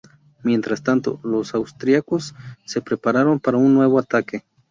[0.41, 2.33] Mientras tanto, los austriacos
[2.65, 4.43] se prepararon para un nuevo ataque.